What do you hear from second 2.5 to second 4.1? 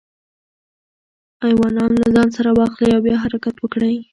واخلئ او بیا حرکت وکړئ.